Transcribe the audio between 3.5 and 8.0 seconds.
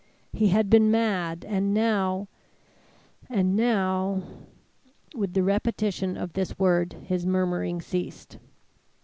now With the repetition of this word his murmuring